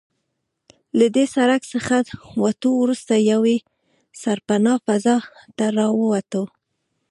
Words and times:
له 0.97 1.05
دې 1.15 1.25
سړک 1.35 1.61
څخه 1.73 1.95
له 2.09 2.17
وتو 2.43 2.69
وروسته 2.81 3.13
یوې 3.31 3.57
بې 3.61 3.63
سرپنا 4.21 4.73
فضا 4.85 5.17
ته 5.57 5.65
راووتو. 5.77 6.43